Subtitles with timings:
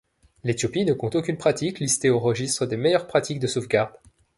[0.43, 3.93] L'Éthiopie ne compte aucune pratique listée au registre des meilleures pratiques de sauvegarde.